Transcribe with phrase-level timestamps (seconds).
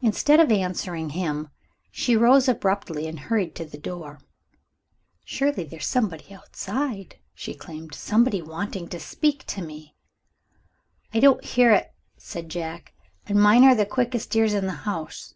[0.00, 1.50] Instead of answering him,
[1.90, 4.18] she rose abruptly, and hurried to the door.
[5.26, 9.94] "Surely there's somebody outside," she exclaimed "somebody wanting to speak to me!"
[11.12, 12.94] "I don't hear it," said Jack;
[13.26, 15.34] "and mine are the quickest ears in the house."